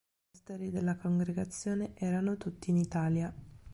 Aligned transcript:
I 0.01 0.35
monasteri 0.35 0.71
della 0.71 0.97
congregazione 0.97 1.91
erano 1.93 2.35
tutti 2.35 2.71
in 2.71 2.77
Italia. 2.77 3.31